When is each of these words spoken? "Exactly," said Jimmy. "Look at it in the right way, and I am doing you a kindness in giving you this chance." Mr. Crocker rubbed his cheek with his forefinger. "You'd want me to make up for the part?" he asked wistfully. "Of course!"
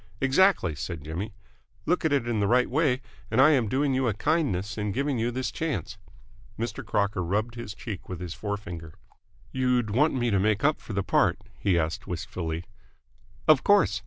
"Exactly," 0.19 0.73
said 0.73 1.03
Jimmy. 1.03 1.35
"Look 1.85 2.03
at 2.03 2.11
it 2.11 2.27
in 2.27 2.39
the 2.39 2.47
right 2.47 2.67
way, 2.71 3.01
and 3.29 3.39
I 3.39 3.51
am 3.51 3.67
doing 3.67 3.93
you 3.93 4.07
a 4.07 4.15
kindness 4.15 4.75
in 4.75 4.91
giving 4.93 5.19
you 5.19 5.29
this 5.29 5.51
chance." 5.51 5.99
Mr. 6.57 6.83
Crocker 6.83 7.23
rubbed 7.23 7.53
his 7.53 7.75
cheek 7.75 8.09
with 8.09 8.19
his 8.19 8.33
forefinger. 8.33 8.95
"You'd 9.51 9.91
want 9.91 10.15
me 10.15 10.31
to 10.31 10.39
make 10.39 10.63
up 10.63 10.81
for 10.81 10.93
the 10.93 11.03
part?" 11.03 11.37
he 11.59 11.77
asked 11.77 12.07
wistfully. 12.07 12.63
"Of 13.47 13.63
course!" 13.63 13.99